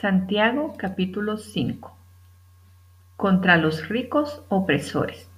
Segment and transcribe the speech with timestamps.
[0.00, 1.96] Santiago capítulo 5
[3.16, 5.30] Contra los ricos opresores.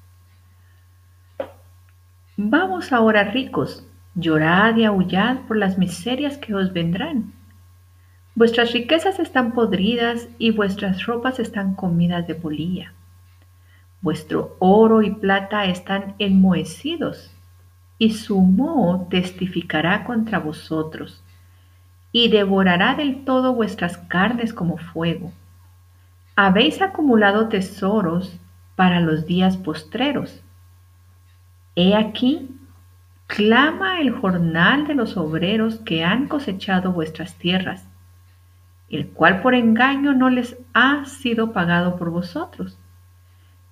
[2.38, 7.34] Vamos ahora ricos, llorad y aullad por las miserias que os vendrán.
[8.34, 12.94] Vuestras riquezas están podridas y vuestras ropas están comidas de polilla.
[14.00, 17.30] Vuestro oro y plata están enmohecidos
[17.98, 21.22] y su moho testificará contra vosotros
[22.12, 25.32] y devorará del todo vuestras carnes como fuego.
[26.34, 28.38] Habéis acumulado tesoros
[28.74, 30.42] para los días postreros.
[31.74, 32.50] He aquí,
[33.26, 37.86] clama el jornal de los obreros que han cosechado vuestras tierras,
[38.88, 42.78] el cual por engaño no les ha sido pagado por vosotros.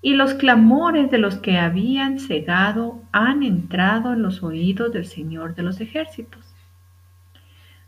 [0.02, 5.54] Y los clamores de los que habían cegado han entrado en los oídos del Señor
[5.54, 6.43] de los ejércitos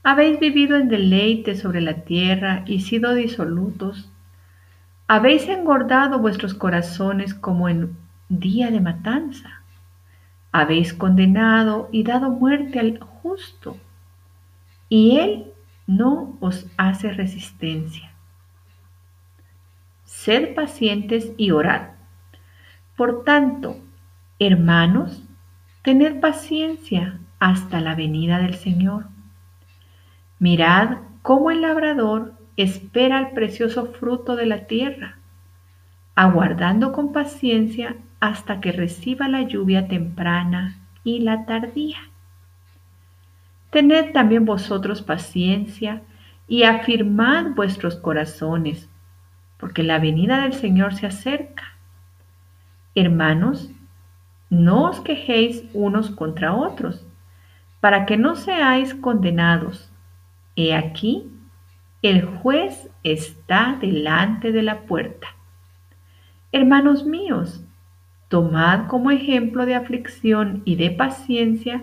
[0.06, 4.08] habéis vivido en deleite sobre la tierra y sido disolutos.
[5.08, 7.96] Habéis engordado vuestros corazones como en
[8.28, 9.62] día de matanza.
[10.52, 13.78] Habéis condenado y dado muerte al justo,
[14.88, 15.52] y él
[15.88, 18.12] no os hace resistencia.
[20.04, 21.94] Sed pacientes y orad.
[22.96, 23.80] Por tanto,
[24.38, 25.24] hermanos,
[25.82, 29.15] tened paciencia hasta la venida del Señor.
[30.38, 35.18] Mirad cómo el labrador espera el precioso fruto de la tierra,
[36.14, 41.98] aguardando con paciencia hasta que reciba la lluvia temprana y la tardía.
[43.70, 46.02] Tened también vosotros paciencia
[46.48, 48.88] y afirmad vuestros corazones,
[49.58, 51.74] porque la venida del Señor se acerca.
[52.94, 53.70] Hermanos,
[54.50, 57.06] no os quejéis unos contra otros,
[57.80, 59.90] para que no seáis condenados
[60.56, 61.30] He aquí,
[62.00, 65.28] el juez está delante de la puerta.
[66.50, 67.62] Hermanos míos,
[68.28, 71.82] tomad como ejemplo de aflicción y de paciencia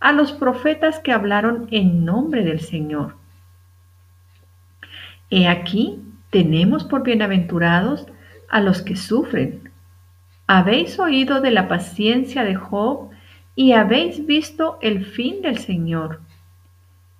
[0.00, 3.14] a los profetas que hablaron en nombre del Señor.
[5.30, 8.06] He aquí, tenemos por bienaventurados
[8.48, 9.70] a los que sufren.
[10.48, 13.10] Habéis oído de la paciencia de Job
[13.54, 16.20] y habéis visto el fin del Señor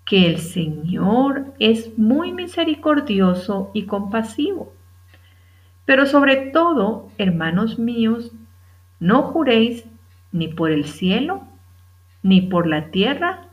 [0.08, 4.72] que el Señor es muy misericordioso y compasivo.
[5.84, 8.32] Pero sobre todo, hermanos míos,
[9.00, 9.84] no juréis
[10.32, 11.42] ni por el cielo,
[12.22, 13.48] ni por la tierra,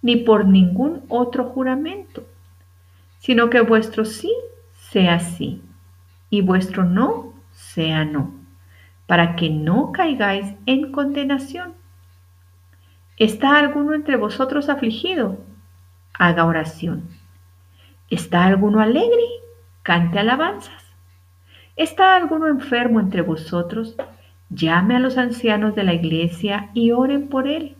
[0.00, 2.24] ni por ningún otro juramento,
[3.18, 4.32] sino que vuestro sí
[4.72, 5.60] sea sí
[6.30, 8.32] y vuestro no sea no,
[9.06, 11.74] para que no caigáis en condenación.
[13.18, 15.36] ¿Está alguno entre vosotros afligido?
[16.18, 17.04] Haga oración.
[18.10, 19.24] ¿Está alguno alegre?
[19.82, 20.84] Cante alabanzas.
[21.76, 23.96] ¿Está alguno enfermo entre vosotros?
[24.50, 27.76] Llame a los ancianos de la iglesia y oren por él,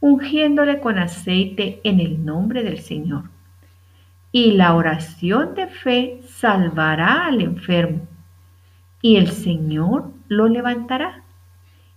[0.00, 3.24] ungiéndole con aceite en el nombre del Señor.
[4.30, 8.06] Y la oración de fe salvará al enfermo,
[9.00, 11.22] y el Señor lo levantará.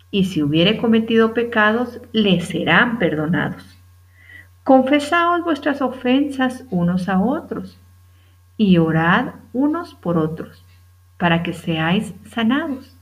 [0.09, 3.77] Y si hubiere cometido pecados, le serán perdonados.
[4.67, 7.79] Confesaos vuestras ofensas unos a otros
[8.57, 10.61] y orad unos por otros
[11.17, 12.97] para que seáis sanados.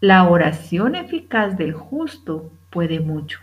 [0.00, 3.38] La oración eficaz del justo puede mucho.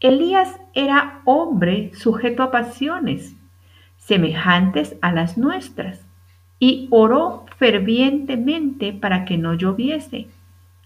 [0.00, 3.34] Elías era hombre sujeto a pasiones
[3.96, 6.06] semejantes a las nuestras
[6.58, 10.28] y oró fervientemente para que no lloviese.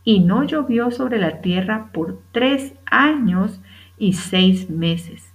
[0.05, 3.61] Y no llovió sobre la tierra por tres años
[3.99, 5.32] y seis meses.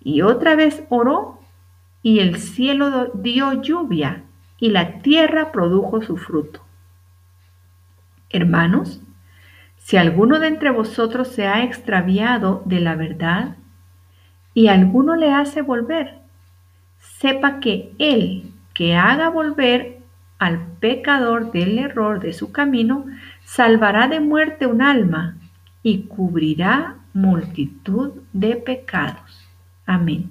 [0.00, 1.40] Y otra vez oró
[2.02, 4.24] y el cielo dio lluvia
[4.58, 6.60] y la tierra produjo su fruto.
[8.30, 9.02] Hermanos,
[9.76, 13.56] si alguno de entre vosotros se ha extraviado de la verdad
[14.54, 16.18] y alguno le hace volver,
[16.98, 19.98] sepa que él que haga volver
[20.38, 23.04] al pecador del error de su camino,
[23.44, 25.36] salvará de muerte un alma
[25.82, 29.49] y cubrirá multitud de pecados.
[29.94, 30.30] Amén.